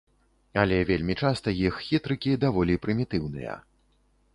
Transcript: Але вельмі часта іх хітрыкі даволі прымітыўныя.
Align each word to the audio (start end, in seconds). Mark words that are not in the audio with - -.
Але 0.61 0.79
вельмі 0.91 1.17
часта 1.25 1.55
іх 1.67 1.77
хітрыкі 1.91 2.37
даволі 2.49 2.83
прымітыўныя. 2.87 3.61